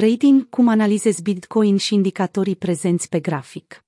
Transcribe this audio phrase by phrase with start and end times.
[0.00, 3.84] Trading, cum analizezi Bitcoin și indicatorii prezenți pe grafic.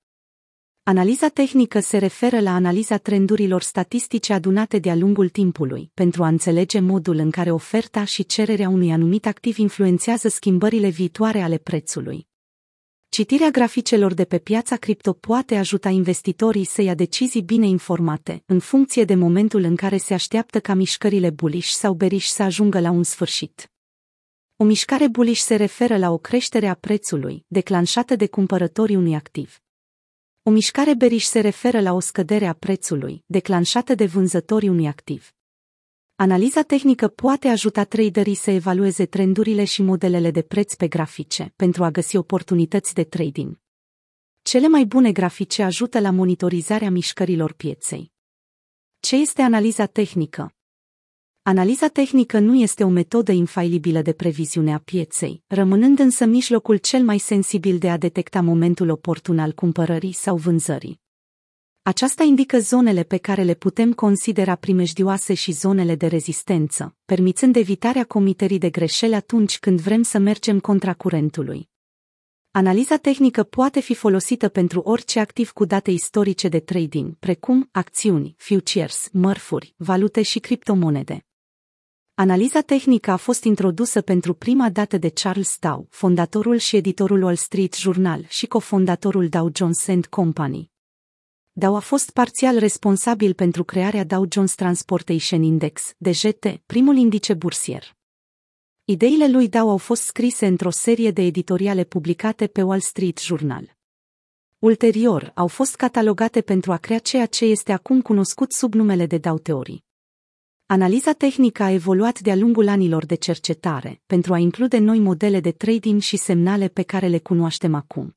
[0.82, 6.80] Analiza tehnică se referă la analiza trendurilor statistice adunate de-a lungul timpului, pentru a înțelege
[6.80, 12.26] modul în care oferta și cererea unui anumit activ influențează schimbările viitoare ale prețului.
[13.08, 18.58] Citirea graficelor de pe piața cripto poate ajuta investitorii să ia decizii bine informate, în
[18.58, 22.90] funcție de momentul în care se așteaptă ca mișcările bullish sau bearish să ajungă la
[22.90, 23.70] un sfârșit.
[24.58, 29.60] O mișcare bullish se referă la o creștere a prețului, declanșată de cumpărătorii unui activ.
[30.42, 35.34] O mișcare bearish se referă la o scădere a prețului, declanșată de vânzătorii unui activ.
[36.14, 41.84] Analiza tehnică poate ajuta traderii să evalueze trendurile și modelele de preț pe grafice pentru
[41.84, 43.60] a găsi oportunități de trading.
[44.42, 48.12] Cele mai bune grafice ajută la monitorizarea mișcărilor pieței.
[49.00, 50.54] Ce este analiza tehnică?
[51.48, 57.02] Analiza tehnică nu este o metodă infailibilă de previziune a pieței, rămânând însă mijlocul cel
[57.02, 61.00] mai sensibil de a detecta momentul oportun al cumpărării sau vânzării.
[61.82, 68.04] Aceasta indică zonele pe care le putem considera primejdioase și zonele de rezistență, permițând evitarea
[68.04, 71.68] comiterii de greșeli atunci când vrem să mergem contra curentului.
[72.50, 78.34] Analiza tehnică poate fi folosită pentru orice activ cu date istorice de trading, precum acțiuni,
[78.38, 81.25] futures, mărfuri, valute și criptomonede.
[82.18, 87.36] Analiza tehnică a fost introdusă pentru prima dată de Charles Dow, fondatorul și editorul Wall
[87.36, 90.70] Street Journal și cofondatorul Dow Jones Company.
[91.52, 97.96] Dow a fost parțial responsabil pentru crearea Dow Jones Transportation Index, DGT, primul indice bursier.
[98.84, 103.76] Ideile lui Dow au fost scrise într-o serie de editoriale publicate pe Wall Street Journal.
[104.58, 109.18] Ulterior, au fost catalogate pentru a crea ceea ce este acum cunoscut sub numele de
[109.18, 109.84] Dow Theory.
[110.68, 115.52] Analiza tehnică a evoluat de-a lungul anilor de cercetare, pentru a include noi modele de
[115.52, 118.16] trading și semnale pe care le cunoaștem acum.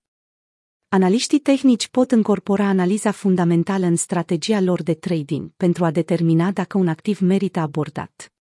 [0.87, 6.77] Analiștii tehnici pot încorpora analiza fundamentală în strategia lor de trading pentru a determina dacă
[6.77, 8.33] un activ merită abordat.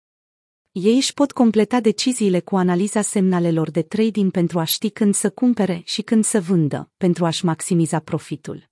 [0.71, 5.29] Ei își pot completa deciziile cu analiza semnalelor de trading pentru a ști când să
[5.29, 8.69] cumpere și când să vândă, pentru a-și maximiza profitul.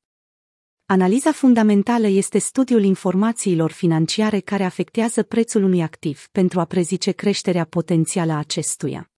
[0.87, 7.65] Analiza fundamentală este studiul informațiilor financiare care afectează prețul unui activ pentru a prezice creșterea
[7.65, 9.11] potențială a acestuia.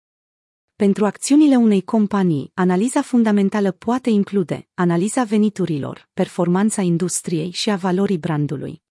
[0.75, 8.17] Pentru acțiunile unei companii, analiza fundamentală poate include analiza veniturilor, performanța industriei și a valorii
[8.17, 8.81] brandului.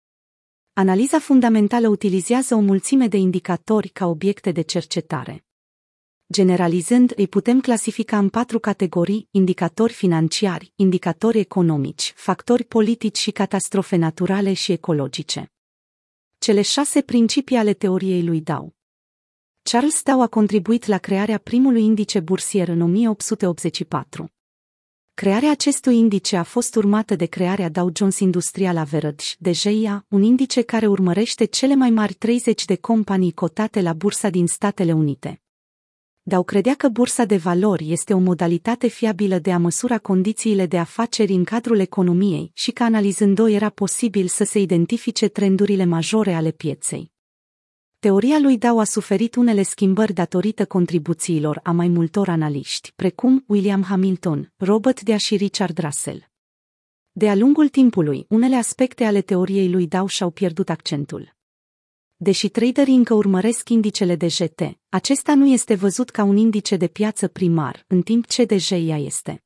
[0.73, 5.46] Analiza fundamentală utilizează o mulțime de indicatori ca obiecte de cercetare.
[6.33, 13.97] Generalizând, îi putem clasifica în patru categorii, indicatori financiari, indicatori economici, factori politici și catastrofe
[13.97, 15.53] naturale și ecologice.
[16.39, 18.75] Cele șase principii ale teoriei lui Dow.
[19.63, 24.33] Charles Dow a contribuit la crearea primului indice bursier în 1884.
[25.15, 30.63] Crearea acestui indice a fost urmată de crearea Dow Jones Industrial Average, DJIA, un indice
[30.63, 35.41] care urmărește cele mai mari 30 de companii cotate la bursa din Statele Unite.
[36.29, 40.79] Dow credea că bursa de valori este o modalitate fiabilă de a măsura condițiile de
[40.79, 46.51] afaceri în cadrul economiei și că analizând-o era posibil să se identifice trendurile majore ale
[46.51, 47.13] pieței.
[47.99, 53.83] Teoria lui Dow a suferit unele schimbări datorită contribuțiilor a mai multor analiști, precum William
[53.83, 56.29] Hamilton, Robert Dea și Richard Russell.
[57.13, 61.36] De-a lungul timpului, unele aspecte ale teoriei lui Dow și-au pierdut accentul.
[62.19, 66.87] Deși traderii încă urmăresc indicele de GT, acesta nu este văzut ca un indice de
[66.87, 69.45] piață primar, în timp ce DJIA este.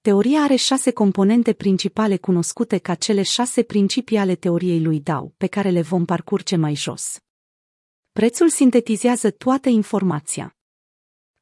[0.00, 5.46] Teoria are șase componente principale cunoscute ca cele șase principii ale teoriei lui Dow, pe
[5.46, 7.18] care le vom parcurge mai jos.
[8.12, 10.56] Prețul sintetizează toată informația.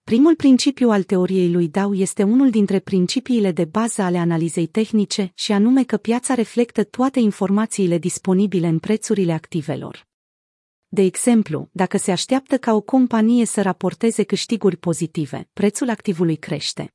[0.02, 5.32] Primul principiu al teoriei lui Dow este unul dintre principiile de bază ale analizei tehnice
[5.34, 10.12] și anume că piața reflectă toate informațiile disponibile în prețurile activelor.
[10.94, 16.94] De exemplu, dacă se așteaptă ca o companie să raporteze câștiguri pozitive, prețul activului crește.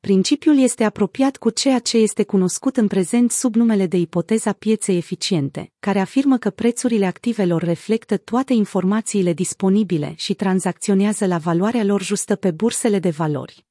[0.00, 4.96] Principiul este apropiat cu ceea ce este cunoscut în prezent sub numele de ipoteza pieței
[4.96, 12.02] eficiente, care afirmă că prețurile activelor reflectă toate informațiile disponibile și tranzacționează la valoarea lor
[12.02, 13.66] justă pe bursele de valori.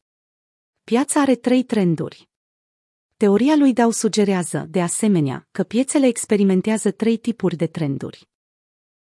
[0.83, 2.29] Piața are trei trenduri.
[3.17, 8.29] Teoria lui Dow sugerează, de asemenea, că piețele experimentează trei tipuri de trenduri.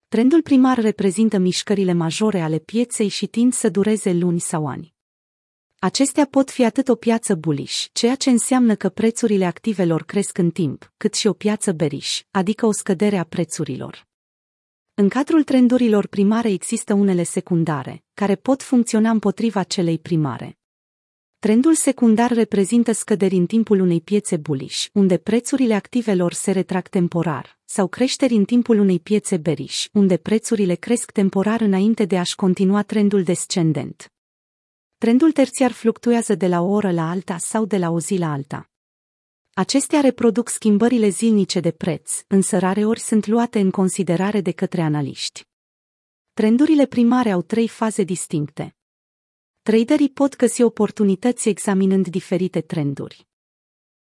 [0.07, 4.93] Trendul primar reprezintă mișcările majore ale pieței și tind să dureze luni sau ani.
[5.79, 10.49] Acestea pot fi atât o piață bullish, ceea ce înseamnă că prețurile activelor cresc în
[10.49, 14.07] timp, cât și o piață bearish, adică o scădere a prețurilor.
[14.93, 20.57] În cadrul trendurilor primare există unele secundare, care pot funcționa împotriva celei primare.
[21.45, 27.59] Trendul secundar reprezintă scăderi în timpul unei piețe bullish, unde prețurile activelor se retrag temporar,
[27.65, 32.83] sau creșteri în timpul unei piețe bearish, unde prețurile cresc temporar înainte de a-și continua
[32.83, 34.13] trendul descendent.
[34.97, 38.31] Trendul terțiar fluctuează de la o oră la alta sau de la o zi la
[38.31, 38.69] alta.
[39.53, 45.45] Acestea reproduc schimbările zilnice de preț, însă rareori sunt luate în considerare de către analiști.
[46.33, 48.74] Trendurile primare au trei faze distincte.
[49.71, 53.27] Traderii pot găsi oportunități examinând diferite trenduri.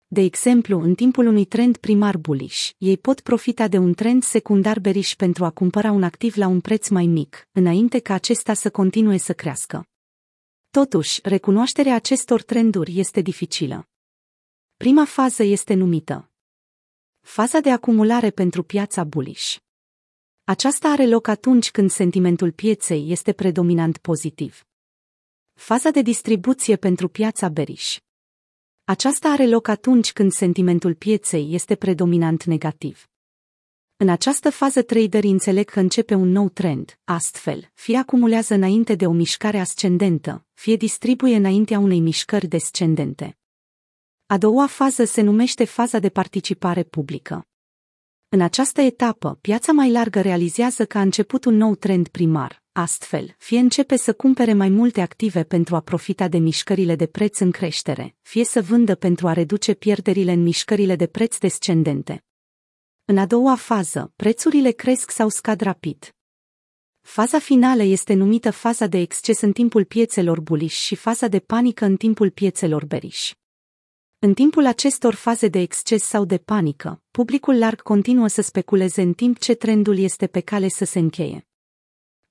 [0.07, 4.81] De exemplu, în timpul unui trend primar bullish, ei pot profita de un trend secundar
[4.81, 8.71] bearish pentru a cumpăra un activ la un preț mai mic, înainte ca acesta să
[8.71, 9.87] continue să crească.
[10.71, 13.89] Totuși, recunoașterea acestor trenduri este dificilă.
[14.77, 16.31] Prima fază este numită
[17.21, 19.57] faza de acumulare pentru piața bullish.
[20.45, 24.65] Aceasta are loc atunci când sentimentul pieței este predominant pozitiv.
[25.55, 27.97] Faza de distribuție pentru piața bearish.
[28.85, 33.09] Aceasta are loc atunci când sentimentul pieței este predominant negativ.
[33.97, 39.07] În această fază traderii înțeleg că începe un nou trend, astfel, fie acumulează înainte de
[39.07, 43.39] o mișcare ascendentă, fie distribuie înaintea unei mișcări descendente.
[44.27, 47.47] A doua fază se numește faza de participare publică.
[48.29, 53.35] În această etapă, piața mai largă realizează că a început un nou trend primar, astfel,
[53.39, 57.51] fie începe să cumpere mai multe active pentru a profita de mișcările de preț în
[57.51, 62.25] creștere, fie să vândă pentru a reduce pierderile în mișcările de preț descendente.
[63.05, 66.15] În a doua fază, prețurile cresc sau scad rapid.
[67.01, 71.85] Faza finală este numită faza de exces în timpul piețelor bullish și faza de panică
[71.85, 73.31] în timpul piețelor bearish.
[74.19, 79.13] În timpul acestor faze de exces sau de panică, publicul larg continuă să speculeze în
[79.13, 81.47] timp ce trendul este pe cale să se încheie.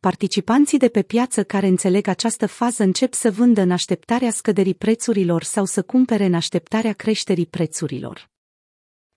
[0.09, 5.43] Participanții de pe piață care înțeleg această fază încep să vândă în așteptarea scăderii prețurilor
[5.43, 8.29] sau să cumpere în așteptarea creșterii prețurilor.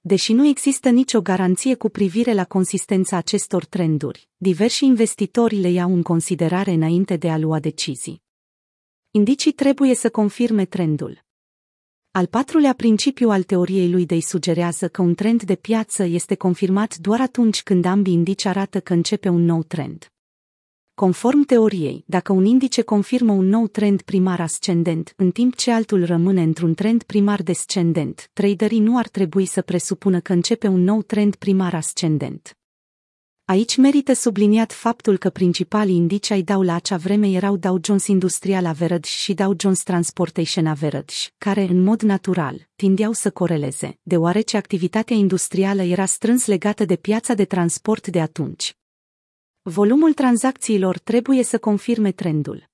[0.00, 5.94] Deși nu există nicio garanție cu privire la consistența acestor trenduri, diversi investitori le iau
[5.94, 8.22] în considerare înainte de a lua decizii.
[9.10, 11.24] Indicii trebuie să confirme trendul.
[12.10, 16.96] Al patrulea principiu al teoriei lui Dei sugerează că un trend de piață este confirmat
[16.96, 20.10] doar atunci când ambii indici arată că începe un nou trend.
[21.02, 26.04] Conform teoriei, dacă un indice confirmă un nou trend primar ascendent, în timp ce altul
[26.04, 31.02] rămâne într-un trend primar descendent, traderii nu ar trebui să presupună că începe un nou
[31.02, 32.56] trend primar ascendent.
[33.44, 38.06] Aici merită subliniat faptul că principalii indici ai dau la acea vreme erau Dow Jones
[38.06, 44.56] Industrial Average și Dow Jones Transportation Average, care, în mod natural, tindeau să coreleze, deoarece
[44.56, 48.76] activitatea industrială era strâns legată de piața de transport de atunci.
[49.68, 52.68] Volumul tranzacțiilor trebuie să confirme trendul.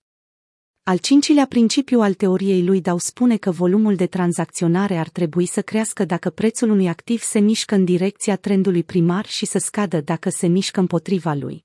[0.82, 5.62] Al cincilea principiu al teoriei lui Dau spune că volumul de tranzacționare ar trebui să
[5.62, 10.28] crească dacă prețul unui activ se mișcă în direcția trendului primar și să scadă dacă
[10.30, 11.64] se mișcă împotriva lui.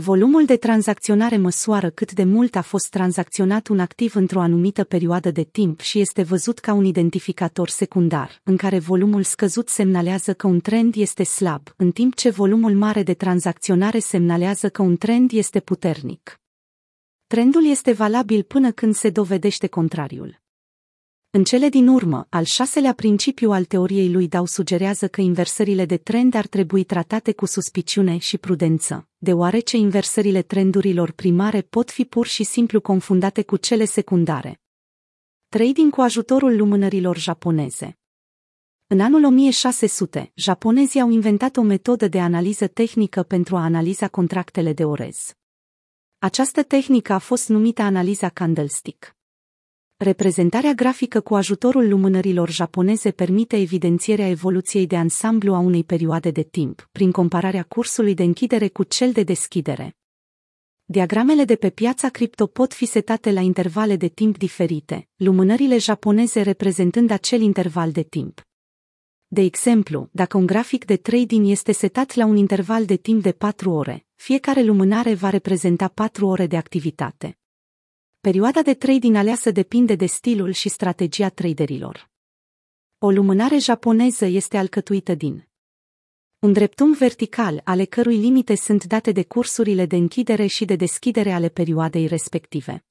[0.00, 5.30] Volumul de tranzacționare măsoară cât de mult a fost tranzacționat un activ într-o anumită perioadă
[5.30, 10.46] de timp și este văzut ca un identificator secundar, în care volumul scăzut semnalează că
[10.46, 15.32] un trend este slab, în timp ce volumul mare de tranzacționare semnalează că un trend
[15.32, 16.40] este puternic.
[17.26, 20.40] Trendul este valabil până când se dovedește contrariul.
[21.30, 25.96] În cele din urmă, al șaselea principiu al teoriei lui Dau sugerează că inversările de
[25.96, 32.26] trend ar trebui tratate cu suspiciune și prudență, deoarece inversările trendurilor primare pot fi pur
[32.26, 34.60] și simplu confundate cu cele secundare.
[35.48, 37.98] Trading cu ajutorul lumânărilor japoneze
[38.86, 44.72] În anul 1600, japonezii au inventat o metodă de analiză tehnică pentru a analiza contractele
[44.72, 45.34] de orez.
[46.18, 49.17] Această tehnică a fost numită analiza candlestick.
[50.00, 56.42] Reprezentarea grafică cu ajutorul lumânărilor japoneze permite evidențierea evoluției de ansamblu a unei perioade de
[56.42, 59.96] timp, prin compararea cursului de închidere cu cel de deschidere.
[60.84, 66.40] Diagramele de pe piața cripto pot fi setate la intervale de timp diferite, lumânările japoneze
[66.40, 68.46] reprezentând acel interval de timp.
[69.26, 73.32] De exemplu, dacă un grafic de trading este setat la un interval de timp de
[73.32, 77.38] 4 ore, fiecare lumânare va reprezenta 4 ore de activitate.
[78.20, 82.10] Perioada de trading aleasă depinde de stilul și strategia traderilor.
[82.98, 85.46] O lumânare japoneză este alcătuită din
[86.38, 91.32] un dreptunghi vertical, ale cărui limite sunt date de cursurile de închidere și de deschidere
[91.32, 92.84] ale perioadei respective.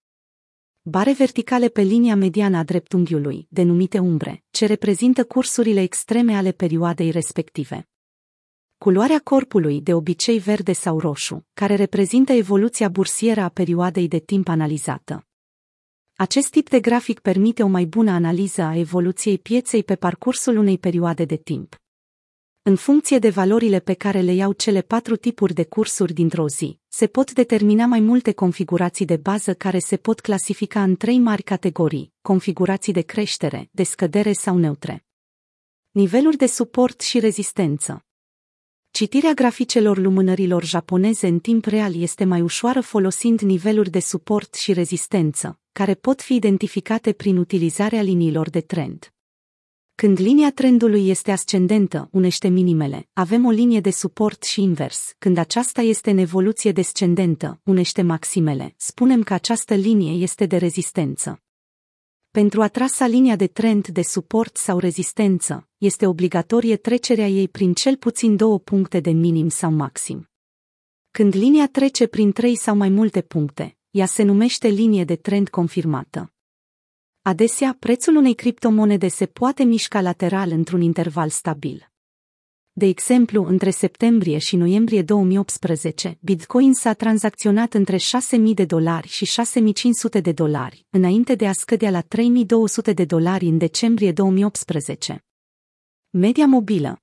[0.81, 7.11] Bare verticale pe linia mediană a dreptunghiului, denumite umbre, ce reprezintă cursurile extreme ale perioadei
[7.11, 7.87] respective
[8.77, 14.47] Culoarea corpului, de obicei verde sau roșu, care reprezintă evoluția bursieră a perioadei de timp
[14.47, 15.27] analizată.
[16.15, 20.77] Acest tip de grafic permite o mai bună analiză a evoluției pieței pe parcursul unei
[20.77, 21.75] perioade de timp.
[22.61, 26.79] În funcție de valorile pe care le iau cele patru tipuri de cursuri dintr-o zi,
[26.87, 31.43] se pot determina mai multe configurații de bază care se pot clasifica în trei mari
[31.43, 35.05] categorii, configurații de creștere, de scădere sau neutre.
[35.91, 38.01] Niveluri de suport și rezistență.
[38.97, 44.73] Citirea graficelor lumânărilor japoneze în timp real este mai ușoară folosind niveluri de suport și
[44.73, 49.13] rezistență, care pot fi identificate prin utilizarea liniilor de trend.
[49.95, 55.13] Când linia trendului este ascendentă, unește minimele, avem o linie de suport și invers.
[55.17, 58.73] Când aceasta este în evoluție descendentă, unește maximele.
[58.77, 61.41] Spunem că această linie este de rezistență.
[62.37, 67.73] Pentru a trasa linia de trend de suport sau rezistență, este obligatorie trecerea ei prin
[67.73, 70.29] cel puțin două puncte de minim sau maxim.
[71.11, 75.49] Când linia trece prin trei sau mai multe puncte, ea se numește linie de trend
[75.49, 76.33] confirmată.
[77.21, 81.91] Adesea, prețul unei criptomonede se poate mișca lateral într-un interval stabil.
[82.77, 89.25] De exemplu, între septembrie și noiembrie 2018, Bitcoin s-a tranzacționat între 6.000 de dolari și
[90.17, 95.25] 6.500 de dolari, înainte de a scădea la 3.200 de dolari în decembrie 2018.
[96.09, 97.01] Media mobilă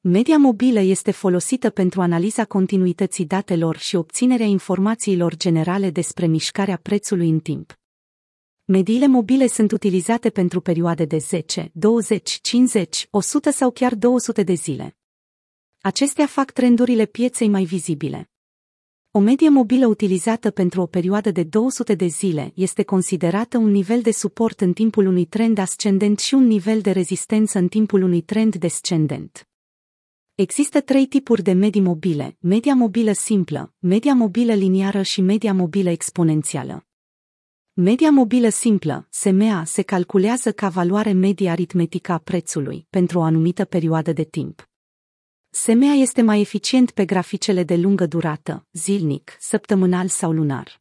[0.00, 7.28] Media mobilă este folosită pentru analiza continuității datelor și obținerea informațiilor generale despre mișcarea prețului
[7.28, 7.79] în timp.
[8.72, 14.52] Mediile mobile sunt utilizate pentru perioade de 10, 20, 50, 100 sau chiar 200 de
[14.52, 14.96] zile.
[15.80, 18.30] Acestea fac trendurile pieței mai vizibile.
[19.10, 24.00] O medie mobilă utilizată pentru o perioadă de 200 de zile este considerată un nivel
[24.00, 28.20] de suport în timpul unui trend ascendent și un nivel de rezistență în timpul unui
[28.20, 29.48] trend descendent.
[30.34, 35.90] Există trei tipuri de medii mobile, media mobilă simplă, media mobilă liniară și media mobilă
[35.90, 36.84] exponențială.
[37.72, 43.64] Media mobilă simplă, SMA, se calculează ca valoare medie aritmetică a prețului pentru o anumită
[43.64, 44.68] perioadă de timp.
[45.50, 50.80] SMA este mai eficient pe graficele de lungă durată, zilnic, săptămânal sau lunar.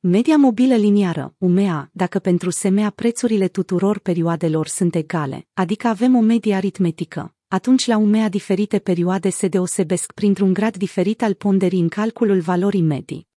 [0.00, 6.20] Media mobilă liniară, UMEA, dacă pentru SMA prețurile tuturor perioadelor sunt egale, adică avem o
[6.20, 11.88] medie aritmetică, atunci la UMEA diferite perioade se deosebesc printr-un grad diferit al ponderii în
[11.88, 13.30] calculul valorii medii.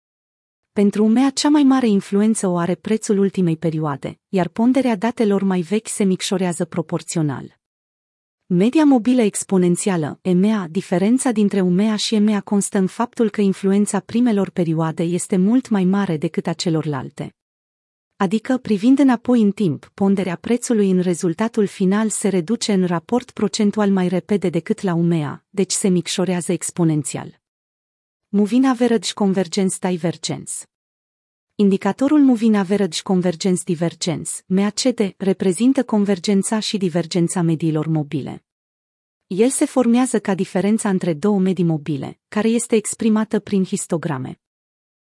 [0.73, 5.61] Pentru UMEA cea mai mare influență o are prețul ultimei perioade, iar ponderea datelor mai
[5.61, 7.59] vechi se micșorează proporțional.
[8.47, 14.51] Media mobilă exponențială, EMEA, diferența dintre UMEA și EMEA constă în faptul că influența primelor
[14.51, 17.35] perioade este mult mai mare decât a celorlalte.
[18.17, 23.91] Adică, privind înapoi în timp, ponderea prețului în rezultatul final se reduce în raport procentual
[23.91, 27.42] mai repede decât la UMEA, deci se micșorează exponențial.
[28.35, 30.53] Moving Average Convergence Divergence
[31.55, 38.45] Indicatorul Moving Average Convergence Divergence, MACD, reprezintă convergența și divergența mediilor mobile.
[39.27, 44.41] El se formează ca diferența între două medii mobile, care este exprimată prin histograme.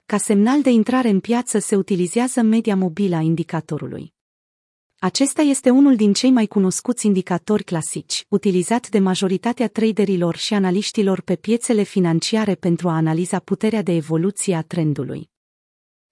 [0.06, 4.15] Ca semnal de intrare în piață se utilizează media mobilă a indicatorului.
[4.98, 11.20] Acesta este unul din cei mai cunoscuți indicatori clasici, utilizat de majoritatea traderilor și analiștilor
[11.20, 15.30] pe piețele financiare pentru a analiza puterea de evoluție a trendului.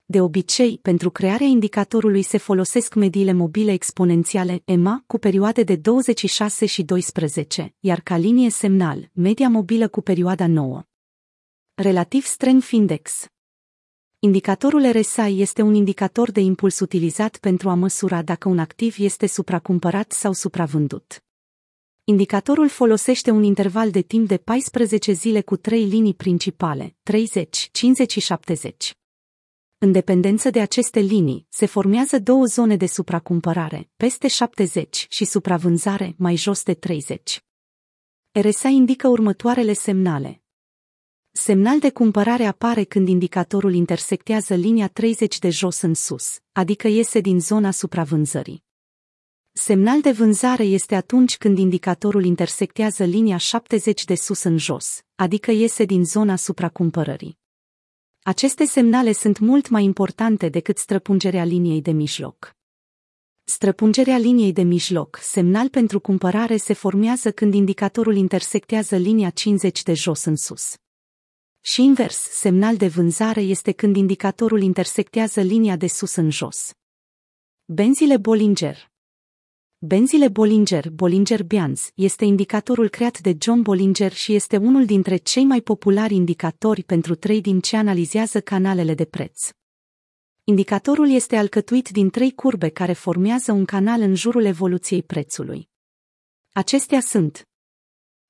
[0.04, 6.66] De obicei, pentru crearea indicatorului se folosesc mediile mobile exponențiale EMA cu perioade de 26
[6.66, 10.82] și 12, iar ca linie semnal, media mobilă cu perioada 9.
[11.74, 13.28] Relativ Strength Index
[14.24, 19.26] Indicatorul RSI este un indicator de impuls utilizat pentru a măsura dacă un activ este
[19.26, 21.24] supracumpărat sau supravândut.
[22.04, 28.10] Indicatorul folosește un interval de timp de 14 zile cu trei linii principale, 30, 50
[28.10, 28.94] și 70.
[29.78, 36.14] În dependență de aceste linii, se formează două zone de supracumpărare, peste 70 și supravânzare,
[36.18, 37.44] mai jos de 30.
[38.32, 40.43] RSI indică următoarele semnale.
[41.36, 47.20] Semnal de cumpărare apare când indicatorul intersectează linia 30 de jos în sus, adică iese
[47.20, 48.64] din zona supravânzării.
[49.52, 55.50] Semnal de vânzare este atunci când indicatorul intersectează linia 70 de sus în jos, adică
[55.50, 57.38] iese din zona supracumpărării.
[58.22, 62.54] Aceste semnale sunt mult mai importante decât străpungerea liniei de mijloc.
[63.44, 69.94] Străpungerea liniei de mijloc, semnal pentru cumpărare, se formează când indicatorul intersectează linia 50 de
[69.94, 70.74] jos în sus.
[71.66, 76.72] Și invers, semnal de vânzare este când indicatorul intersectează linia de sus în jos.
[77.64, 78.90] Benzile Bollinger
[79.78, 85.44] Benzile Bollinger Bollinger Bands este indicatorul creat de John Bollinger și este unul dintre cei
[85.44, 89.48] mai populari indicatori pentru trading ce analizează canalele de preț.
[90.44, 95.68] Indicatorul este alcătuit din trei curbe care formează un canal în jurul evoluției prețului.
[96.52, 97.48] Acestea sunt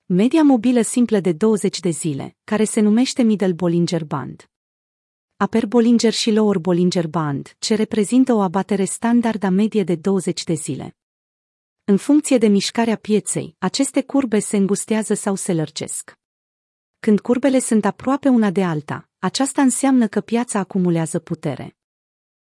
[0.06, 4.50] media mobilă simplă de 20 de zile, care se numește Middle Bollinger Band.
[5.44, 10.44] Upper Bollinger și Lower Bollinger Band, ce reprezintă o abatere standard a medie de 20
[10.44, 10.96] de zile.
[11.84, 16.18] În funcție de mișcarea pieței, aceste curbe se îngustează sau se lărgesc.
[16.98, 21.76] Când curbele sunt aproape una de alta, aceasta înseamnă că piața acumulează putere.